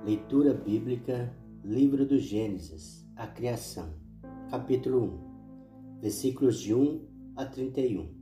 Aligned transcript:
Leitura 0.00 0.52
bíblica, 0.52 1.32
livro 1.62 2.04
do 2.04 2.18
Gênesis, 2.18 3.06
a 3.14 3.24
criação, 3.24 3.94
capítulo 4.50 5.20
1, 5.96 6.00
versículos 6.00 6.58
de 6.58 6.74
1 6.74 7.06
a 7.36 7.44
31. 7.44 8.12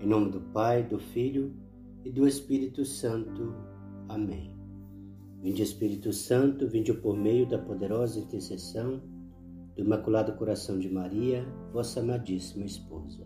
Em 0.00 0.06
nome 0.08 0.32
do 0.32 0.40
Pai, 0.40 0.82
do 0.82 0.98
Filho 0.98 1.54
e 2.04 2.10
do 2.10 2.26
Espírito 2.26 2.84
Santo. 2.84 3.54
Amém. 4.08 4.56
Vinde 5.40 5.62
Espírito 5.62 6.12
Santo, 6.12 6.66
vinde 6.66 6.92
por 6.92 7.16
meio 7.16 7.48
da 7.48 7.58
poderosa 7.58 8.18
intercessão 8.18 9.00
do 9.76 9.82
Imaculado 9.82 10.32
Coração 10.32 10.80
de 10.80 10.88
Maria, 10.88 11.46
vossa 11.72 12.00
amadíssima 12.00 12.64
esposa. 12.64 13.24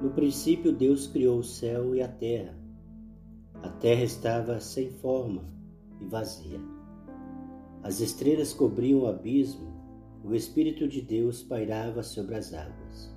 No 0.00 0.10
princípio 0.10 0.70
Deus 0.70 1.08
criou 1.08 1.40
o 1.40 1.44
céu 1.44 1.92
e 1.92 2.00
a 2.00 2.08
terra 2.08 2.59
a 3.62 3.68
terra 3.68 4.04
estava 4.04 4.58
sem 4.58 4.90
forma 4.90 5.44
e 6.00 6.04
vazia. 6.06 6.60
As 7.82 8.00
estrelas 8.00 8.54
cobriam 8.54 9.00
o 9.00 9.06
abismo, 9.06 9.68
o 10.24 10.34
Espírito 10.34 10.88
de 10.88 11.02
Deus 11.02 11.42
pairava 11.42 12.02
sobre 12.02 12.36
as 12.36 12.54
águas. 12.54 13.14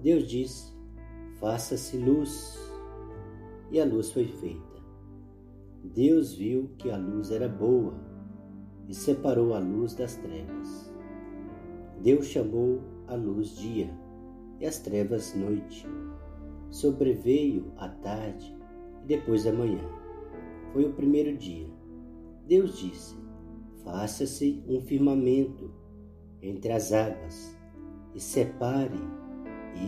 Deus 0.00 0.26
disse: 0.26 0.72
Faça-se 1.38 1.96
luz. 1.96 2.58
E 3.70 3.80
a 3.80 3.84
luz 3.84 4.10
foi 4.10 4.26
feita. 4.26 4.82
Deus 5.82 6.34
viu 6.34 6.70
que 6.76 6.90
a 6.90 6.96
luz 6.96 7.30
era 7.30 7.48
boa 7.48 7.94
e 8.86 8.94
separou 8.94 9.54
a 9.54 9.58
luz 9.58 9.94
das 9.94 10.16
trevas. 10.16 10.92
Deus 12.02 12.26
chamou 12.26 12.80
a 13.06 13.14
luz 13.14 13.56
dia 13.56 13.90
e 14.60 14.66
as 14.66 14.78
trevas 14.78 15.34
noite. 15.34 15.86
Sobreveio 16.70 17.72
a 17.76 17.88
tarde 17.88 18.61
e 19.02 19.06
depois 19.06 19.44
da 19.44 19.52
manhã. 19.52 19.82
Foi 20.72 20.84
o 20.84 20.92
primeiro 20.92 21.36
dia. 21.36 21.66
Deus 22.46 22.78
disse: 22.78 23.16
Faça-se 23.84 24.62
um 24.66 24.80
firmamento 24.80 25.70
entre 26.40 26.72
as 26.72 26.92
águas 26.92 27.56
e 28.14 28.20
separe 28.20 28.98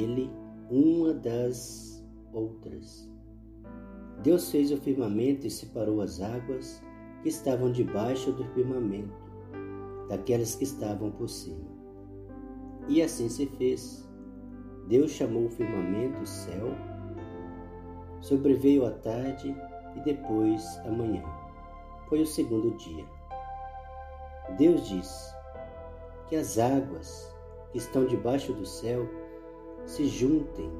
ele 0.00 0.30
uma 0.70 1.12
das 1.12 2.04
outras. 2.32 3.10
Deus 4.22 4.50
fez 4.50 4.70
o 4.70 4.76
firmamento 4.76 5.46
e 5.46 5.50
separou 5.50 6.00
as 6.00 6.20
águas 6.20 6.82
que 7.22 7.28
estavam 7.28 7.70
debaixo 7.70 8.32
do 8.32 8.44
firmamento 8.54 9.24
daquelas 10.08 10.54
que 10.54 10.64
estavam 10.64 11.10
por 11.10 11.28
cima. 11.28 11.74
E 12.88 13.02
assim 13.02 13.28
se 13.28 13.46
fez. 13.46 14.08
Deus 14.88 15.12
chamou 15.12 15.46
o 15.46 15.50
firmamento 15.50 16.26
céu 16.26 16.68
Sobreveio 18.24 18.86
a 18.86 18.90
tarde 18.90 19.54
e 19.94 20.00
depois 20.00 20.80
a 20.86 20.90
manhã. 20.90 21.22
Foi 22.08 22.22
o 22.22 22.26
segundo 22.26 22.74
dia. 22.78 23.04
Deus 24.56 24.88
disse 24.88 25.34
que 26.26 26.34
as 26.34 26.58
águas 26.58 27.30
que 27.70 27.76
estão 27.76 28.06
debaixo 28.06 28.54
do 28.54 28.64
céu 28.64 29.06
se 29.84 30.06
juntem 30.06 30.72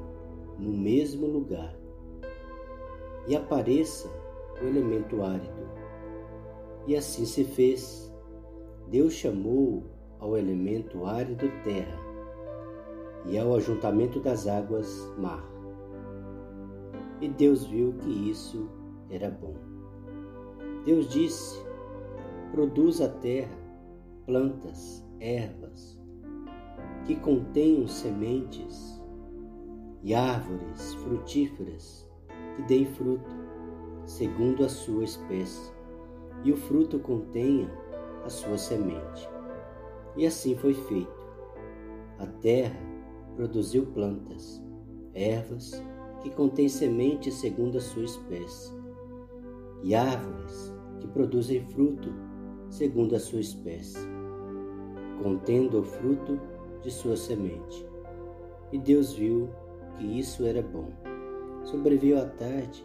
no 0.57 0.71
mesmo 0.71 1.27
lugar 1.27 1.75
e 3.27 3.35
apareça 3.35 4.09
o 4.59 4.65
elemento 4.65 5.21
árido. 5.21 5.69
E 6.87 6.95
assim 6.95 7.25
se 7.25 7.43
fez. 7.43 8.11
Deus 8.87 9.13
chamou 9.13 9.83
ao 10.19 10.35
elemento 10.35 11.05
árido 11.05 11.47
terra 11.63 11.99
e 13.27 13.37
ao 13.37 13.53
ajuntamento 13.53 14.19
das 14.19 14.47
águas 14.47 15.13
mar. 15.15 15.54
E 17.21 17.29
Deus 17.29 17.65
viu 17.65 17.93
que 17.93 18.29
isso 18.29 18.69
era 19.09 19.29
bom. 19.29 19.55
Deus 20.83 21.07
disse: 21.09 21.63
Produz 22.51 23.01
a 23.01 23.09
terra 23.09 23.57
plantas, 24.25 25.05
ervas, 25.19 25.99
que 27.05 27.15
contenham 27.15 27.87
sementes 27.87 29.01
e 30.03 30.13
árvores 30.13 30.93
frutíferas 30.95 32.09
que 32.55 32.63
deem 32.63 32.85
fruto, 32.85 33.35
segundo 34.05 34.63
a 34.63 34.69
sua 34.69 35.03
espécie, 35.03 35.73
e 36.43 36.51
o 36.51 36.57
fruto 36.57 36.99
contenha 36.99 37.69
a 38.23 38.29
sua 38.29 38.57
semente. 38.57 39.29
E 40.15 40.25
assim 40.25 40.55
foi 40.55 40.73
feito. 40.73 41.25
A 42.19 42.25
terra 42.25 42.79
produziu 43.35 43.85
plantas, 43.87 44.63
ervas 45.13 45.83
que 46.25 46.31
contém 46.31 46.67
sementes 46.67 47.35
segundo 47.35 47.77
a 47.77 47.81
sua 47.81 48.03
espécie, 48.03 48.73
e 49.83 49.93
árvores 49.93 50.73
que 50.99 51.07
produzem 51.07 51.63
fruto 51.67 52.11
segundo 52.67 53.15
a 53.15 53.19
sua 53.19 53.41
espécie, 53.41 53.99
contendo 55.21 55.81
o 55.81 55.83
fruto 55.83 56.41
de 56.81 56.89
sua 56.89 57.15
semente. 57.15 57.87
E 58.71 58.79
Deus 58.79 59.13
viu 59.13 59.49
que 59.99 60.03
isso 60.19 60.43
era 60.45 60.63
bom. 60.63 60.91
Sobreviu 61.63 62.19
a 62.19 62.25
tarde 62.25 62.83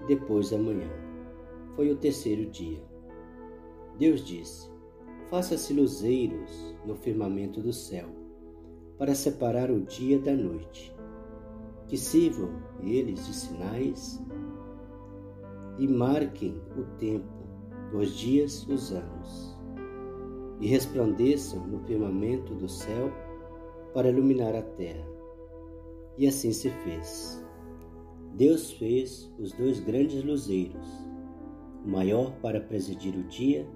e 0.00 0.06
depois 0.06 0.50
a 0.50 0.56
manhã. 0.56 0.88
Foi 1.76 1.90
o 1.90 1.96
terceiro 1.96 2.46
dia. 2.46 2.82
Deus 3.98 4.24
disse: 4.24 4.70
Faça-se 5.28 5.74
luzeiros 5.74 6.74
no 6.86 6.96
firmamento 6.96 7.60
do 7.60 7.74
céu, 7.74 8.08
para 8.96 9.14
separar 9.14 9.70
o 9.70 9.82
dia 9.82 10.18
da 10.18 10.32
noite 10.32 10.98
que 11.90 11.98
sirvam 11.98 12.50
eles 12.84 13.26
de 13.26 13.34
sinais 13.34 14.24
e 15.76 15.88
marquem 15.88 16.62
o 16.78 16.84
tempo, 16.98 17.26
os 17.92 18.16
dias, 18.16 18.64
os 18.68 18.92
anos, 18.92 19.58
e 20.60 20.68
resplandeçam 20.68 21.66
no 21.66 21.80
firmamento 21.80 22.54
do 22.54 22.68
céu 22.68 23.10
para 23.92 24.08
iluminar 24.08 24.54
a 24.54 24.62
terra. 24.62 25.04
E 26.16 26.28
assim 26.28 26.52
se 26.52 26.70
fez. 26.70 27.44
Deus 28.34 28.70
fez 28.70 29.28
os 29.36 29.52
dois 29.52 29.80
grandes 29.80 30.22
luzeiros, 30.22 30.86
o 31.84 31.88
maior 31.88 32.30
para 32.40 32.60
presidir 32.60 33.16
o 33.16 33.24
dia 33.24 33.66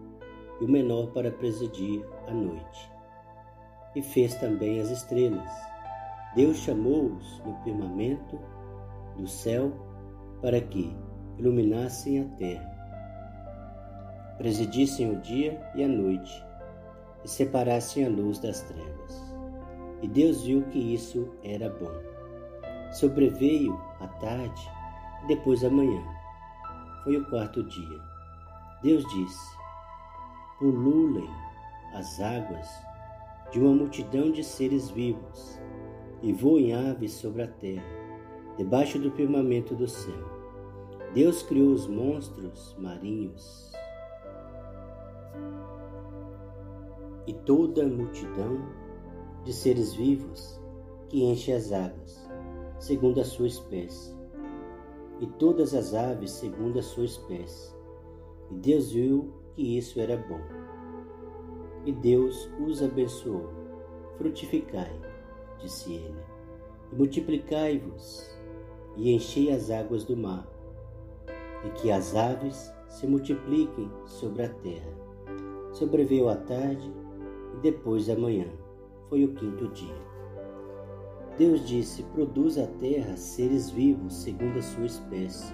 e 0.60 0.64
o 0.64 0.70
menor 0.70 1.10
para 1.10 1.32
presidir 1.32 2.00
a 2.28 2.32
noite. 2.32 2.92
E 3.96 4.02
fez 4.02 4.36
também 4.36 4.78
as 4.78 4.91
estrelas 4.91 5.74
Deus 6.34 6.56
chamou-os 6.56 7.41
no 7.47 7.55
firmamento 7.62 8.41
do 9.17 9.27
céu 9.27 9.72
para 10.43 10.61
que 10.61 10.93
iluminassem 11.39 12.22
a 12.22 12.25
terra, 12.37 14.34
presidissem 14.37 15.12
o 15.12 15.21
dia 15.21 15.61
e 15.77 15.84
a 15.84 15.89
noite 15.89 16.44
e 17.25 17.28
separassem 17.28 18.05
a 18.05 18.09
luz 18.09 18.41
das 18.41 18.62
trevas. 18.62 19.34
E 20.03 20.09
Deus 20.09 20.43
viu 20.44 20.62
que 20.65 20.78
isso 20.78 21.33
era 21.44 21.71
bom. 21.71 21.93
Sobreveio 22.93 23.81
a 24.00 24.09
tarde 24.09 24.71
e 25.23 25.28
depois 25.28 25.65
a 25.65 25.71
manhã. 25.71 26.03
Foi 27.05 27.17
o 27.17 27.25
quarto 27.31 27.62
dia. 27.62 28.00
Deus 28.83 29.05
disse: 29.06 29.56
Pululem 30.59 31.31
as 31.94 32.21
águas 32.21 32.69
de 33.53 33.61
uma 33.61 33.73
multidão 33.73 34.33
de 34.33 34.43
seres 34.43 34.91
vivos 34.91 35.61
e 36.22 36.32
voem 36.32 36.75
aves 36.75 37.12
sobre 37.12 37.42
a 37.42 37.48
terra, 37.48 37.84
debaixo 38.56 38.98
do 38.98 39.10
firmamento 39.10 39.75
do 39.75 39.86
céu. 39.86 40.34
Deus 41.12 41.42
criou 41.42 41.72
os 41.72 41.86
monstros 41.86 42.75
marinhos 42.78 43.72
e 47.26 47.32
toda 47.32 47.84
a 47.84 47.88
multidão 47.88 48.58
de 49.44 49.52
seres 49.52 49.94
vivos 49.94 50.60
que 51.08 51.22
enche 51.22 51.52
as 51.52 51.72
águas, 51.72 52.28
segundo 52.78 53.20
a 53.20 53.25
sua 53.25 53.46
espécie, 53.46 54.14
e 55.20 55.26
todas 55.26 55.75
as 55.75 55.94
aves 55.94 56.32
segundo 56.32 56.78
a 56.78 56.82
sua 56.82 57.04
espécie. 57.04 57.72
E 58.50 58.54
Deus 58.56 58.92
viu 58.92 59.32
que 59.55 59.78
isso 59.78 60.00
era 60.00 60.17
bom. 60.17 60.40
E 61.87 61.93
Deus 61.93 62.50
os 62.67 62.82
abençoou. 62.82 63.49
Frutificai 64.17 65.13
disse 65.64 65.94
ele, 65.94 66.20
e 66.93 66.94
multiplicai-vos, 66.94 68.38
e 68.96 69.12
enchei 69.12 69.50
as 69.50 69.70
águas 69.70 70.05
do 70.05 70.16
mar, 70.16 70.46
e 71.64 71.70
que 71.70 71.90
as 71.90 72.14
aves 72.14 72.72
se 72.88 73.06
multipliquem 73.06 73.90
sobre 74.06 74.44
a 74.44 74.49
terra. 74.49 74.93
Sobreveio 75.72 76.28
a 76.28 76.37
tarde 76.37 76.93
e 77.55 77.61
depois 77.62 78.06
da 78.06 78.16
manhã. 78.16 78.46
Foi 79.08 79.25
o 79.25 79.34
quinto 79.34 79.66
dia. 79.69 80.14
Deus 81.37 81.67
disse: 81.67 82.02
Produz 82.14 82.58
a 82.58 82.67
terra 82.67 83.17
seres 83.17 83.70
vivos 83.70 84.14
segundo 84.14 84.58
a 84.58 84.62
sua 84.62 84.87
espécie, 84.87 85.52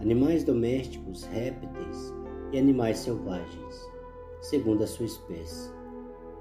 animais 0.00 0.42
domésticos, 0.42 1.24
répteis 1.24 2.12
e 2.52 2.58
animais 2.58 2.98
selvagens, 2.98 3.88
segundo 4.40 4.82
a 4.82 4.86
sua 4.86 5.06
espécie. 5.06 5.70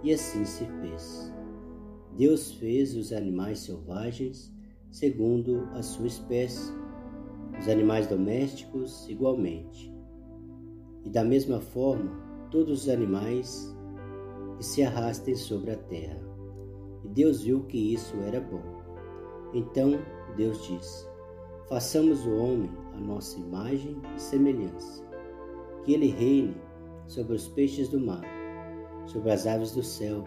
E 0.02 0.12
assim 0.12 0.46
se 0.46 0.66
fez. 0.66 1.32
Deus 2.18 2.54
fez 2.54 2.96
os 2.96 3.12
animais 3.12 3.60
selvagens 3.60 4.54
segundo 4.90 5.68
a 5.74 5.84
sua 5.84 6.08
espécie, 6.08 6.72
os 7.60 7.68
animais 7.68 8.08
domésticos 8.08 9.08
igualmente. 9.10 9.94
e 11.04 11.10
da 11.10 11.24
mesma 11.24 11.60
forma 11.60 12.10
todos 12.50 12.84
os 12.84 12.90
animais 12.90 13.76
que 14.58 14.66
se 14.66 14.82
arrastem 14.82 15.36
sobre 15.36 15.72
a 15.72 15.78
terra. 15.78 16.20
E 17.04 17.10
Deus 17.10 17.44
viu 17.44 17.64
que 17.66 17.94
isso 17.94 18.16
era 18.26 18.40
bom. 18.40 18.64
Então 19.54 20.00
Deus 20.36 20.66
disse: 20.66 21.06
Façamos 21.68 22.26
o 22.26 22.36
homem 22.36 22.72
a 22.94 23.00
nossa 23.00 23.38
imagem 23.38 24.02
e 24.16 24.22
semelhança, 24.22 25.04
que 25.84 25.94
ele 25.94 26.08
reine 26.08 26.56
sobre 27.08 27.36
os 27.36 27.48
peixes 27.50 27.90
do 27.90 28.00
mar, 28.00 28.24
sobre 29.06 29.32
as 29.32 29.46
aves 29.46 29.74
do 29.74 29.84
céu, 29.84 30.24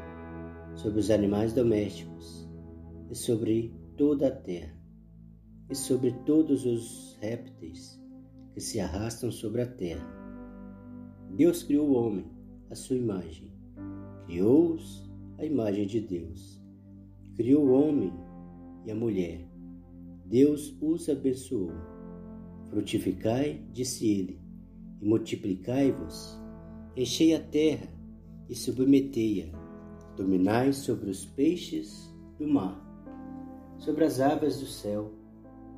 sobre 0.79 1.01
os 1.01 1.11
animais 1.11 1.53
domésticos 1.53 2.49
e 3.11 3.15
sobre 3.15 3.75
toda 3.97 4.29
a 4.29 4.31
terra, 4.31 4.75
e 5.69 5.75
sobre 5.75 6.13
todos 6.25 6.65
os 6.65 7.19
répteis 7.21 8.01
que 8.55 8.61
se 8.61 8.79
arrastam 8.79 9.31
sobre 9.31 9.63
a 9.63 9.67
terra. 9.67 10.07
Deus 11.37 11.65
criou 11.65 11.91
o 11.91 11.95
homem 11.95 12.25
à 12.71 12.77
sua 12.77 12.97
imagem, 12.97 13.53
criou-os 14.27 15.11
à 15.37 15.45
imagem 15.45 15.87
de 15.87 16.01
Deus. 16.01 16.63
Criou 17.35 17.67
o 17.67 17.73
homem 17.73 18.13
e 18.87 18.91
a 18.91 18.95
mulher. 18.95 19.47
Deus 20.27 20.77
os 20.81 21.09
abençoou. 21.09 21.73
Frutificai, 22.71 23.65
disse 23.73 24.07
ele, 24.09 24.41
e 25.01 25.05
multiplicai-vos, 25.05 26.39
enchei 26.97 27.35
a 27.35 27.41
terra 27.41 27.89
e 28.49 28.55
submetei-a, 28.55 29.68
dominai 30.19 30.73
sobre 30.73 31.09
os 31.09 31.25
peixes 31.25 32.13
do 32.37 32.49
mar, 32.49 32.85
sobre 33.79 34.05
as 34.05 34.19
aves 34.19 34.59
do 34.59 34.67
céu 34.67 35.13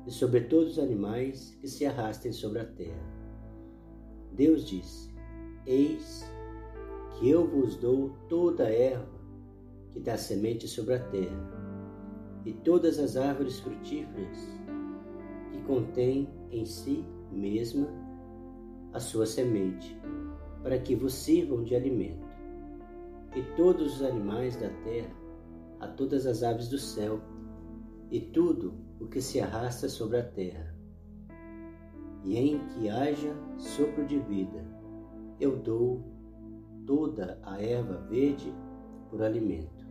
e 0.07 0.11
sobre 0.11 0.41
todos 0.41 0.73
os 0.73 0.79
animais 0.79 1.55
que 1.61 1.67
se 1.67 1.85
arrastem 1.85 2.33
sobre 2.33 2.59
a 2.59 2.65
terra. 2.65 3.05
Deus 4.33 4.65
disse: 4.65 5.13
Eis 5.67 6.25
que 7.19 7.29
eu 7.29 7.47
vos 7.47 7.75
dou 7.75 8.09
toda 8.27 8.65
a 8.65 8.71
erva 8.71 9.21
que 9.91 9.99
dá 9.99 10.17
semente 10.17 10.67
sobre 10.67 10.95
a 10.95 10.99
terra, 10.99 11.61
e 12.43 12.51
todas 12.51 12.97
as 12.97 13.15
árvores 13.15 13.59
frutíferas 13.59 14.37
que 15.51 15.61
contêm 15.67 16.27
em 16.49 16.65
si 16.65 17.05
mesma 17.31 17.87
a 18.91 18.99
sua 18.99 19.27
semente, 19.27 19.95
para 20.63 20.79
que 20.79 20.95
vos 20.95 21.13
sirvam 21.13 21.63
de 21.63 21.75
alimento. 21.75 22.20
E 23.35 23.41
todos 23.55 23.95
os 23.95 24.01
animais 24.01 24.55
da 24.55 24.69
terra, 24.83 25.15
a 25.79 25.87
todas 25.87 26.25
as 26.25 26.43
aves 26.43 26.67
do 26.67 26.77
céu, 26.77 27.19
e 28.09 28.19
tudo 28.19 28.73
o 28.99 29.07
que 29.07 29.21
se 29.21 29.39
arrasta 29.39 29.87
sobre 29.87 30.17
a 30.17 30.23
terra. 30.23 30.75
E 32.23 32.37
em 32.37 32.59
que 32.67 32.89
haja 32.89 33.33
sopro 33.57 34.05
de 34.05 34.19
vida, 34.19 34.63
eu 35.39 35.57
dou 35.57 36.03
toda 36.85 37.39
a 37.43 37.61
erva 37.61 38.05
verde 38.09 38.53
por 39.09 39.23
alimento. 39.23 39.87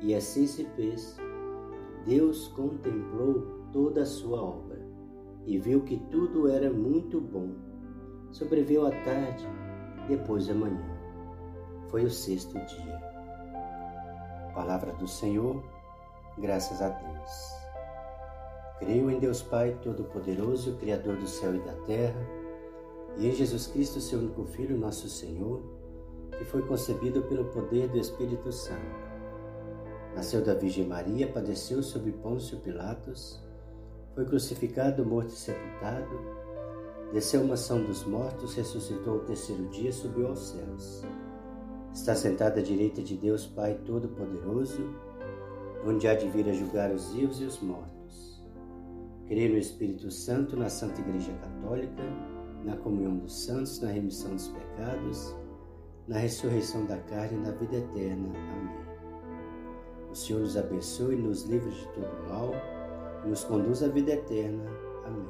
E 0.00 0.14
assim 0.14 0.46
se 0.46 0.64
fez. 0.76 1.16
Deus 2.06 2.48
contemplou 2.48 3.64
toda 3.72 4.02
a 4.02 4.06
sua 4.06 4.42
obra 4.42 4.86
e 5.46 5.58
viu 5.58 5.82
que 5.82 5.96
tudo 6.10 6.48
era 6.48 6.70
muito 6.70 7.20
bom. 7.20 7.50
Sobreveu 8.30 8.86
a 8.86 8.90
tarde, 8.90 9.46
depois 10.08 10.46
da 10.46 10.54
manhã. 10.54 10.94
Foi 11.90 12.04
o 12.04 12.10
sexto 12.10 12.52
dia. 12.52 13.00
Palavra 14.54 14.92
do 14.92 15.06
Senhor, 15.06 15.62
graças 16.38 16.80
a 16.80 16.88
Deus. 16.88 17.64
Creio 18.78 19.10
em 19.10 19.18
Deus 19.18 19.42
Pai 19.42 19.78
Todo-Poderoso, 19.82 20.76
Criador 20.76 21.16
do 21.16 21.26
céu 21.26 21.54
e 21.54 21.60
da 21.60 21.72
terra, 21.86 22.20
e 23.16 23.28
em 23.28 23.32
Jesus 23.32 23.66
Cristo, 23.68 24.00
seu 24.00 24.18
único 24.18 24.44
Filho, 24.44 24.76
nosso 24.76 25.08
Senhor, 25.08 25.62
que 26.36 26.44
foi 26.44 26.62
concebido 26.62 27.22
pelo 27.22 27.44
poder 27.46 27.88
do 27.88 27.98
Espírito 27.98 28.50
Santo. 28.50 29.04
Nasceu 30.14 30.44
da 30.44 30.54
Virgem 30.54 30.86
Maria, 30.86 31.30
padeceu 31.30 31.82
sob 31.82 32.10
Pôncio 32.12 32.58
Pilatos, 32.58 33.40
foi 34.14 34.24
crucificado, 34.24 35.04
morto 35.04 35.30
e 35.30 35.36
sepultado, 35.36 36.20
desceu 37.12 37.40
uma 37.40 37.50
mansão 37.50 37.84
dos 37.84 38.04
mortos, 38.04 38.54
ressuscitou 38.54 39.14
ao 39.14 39.20
terceiro 39.20 39.66
dia, 39.68 39.92
subiu 39.92 40.28
aos 40.28 40.50
céus. 40.50 41.02
Está 41.94 42.12
sentado 42.16 42.58
à 42.58 42.62
direita 42.62 43.00
de 43.00 43.16
Deus 43.16 43.46
Pai 43.46 43.78
Todo-Poderoso, 43.86 44.82
onde 45.86 46.08
há 46.08 46.14
de 46.16 46.28
vir 46.28 46.48
a 46.48 46.52
julgar 46.52 46.90
os 46.90 47.14
vivos 47.14 47.40
e 47.40 47.44
os 47.44 47.60
mortos. 47.60 48.44
Creio 49.28 49.52
no 49.52 49.58
Espírito 49.58 50.10
Santo, 50.10 50.56
na 50.56 50.68
Santa 50.68 51.00
Igreja 51.00 51.32
Católica, 51.34 52.02
na 52.64 52.76
comunhão 52.78 53.16
dos 53.18 53.44
santos, 53.44 53.80
na 53.80 53.90
remissão 53.90 54.32
dos 54.32 54.48
pecados, 54.48 55.36
na 56.08 56.18
ressurreição 56.18 56.84
da 56.86 56.98
carne 56.98 57.38
e 57.38 57.40
na 57.40 57.52
vida 57.52 57.76
eterna. 57.76 58.28
Amém. 58.28 60.10
O 60.10 60.14
Senhor 60.16 60.40
nos 60.40 60.56
abençoe 60.56 61.14
nos 61.14 61.44
livre 61.44 61.70
de 61.70 61.88
todo 61.92 62.28
mal 62.28 62.50
e 63.24 63.28
nos 63.28 63.44
conduz 63.44 63.84
à 63.84 63.88
vida 63.88 64.14
eterna. 64.14 64.64
Amém. 65.06 65.28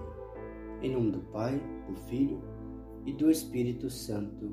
Em 0.80 0.92
nome 0.92 1.10
do 1.10 1.20
Pai, 1.30 1.60
do 1.86 1.94
Filho 2.08 2.42
e 3.04 3.12
do 3.12 3.30
Espírito 3.30 3.90
Santo. 3.90 4.48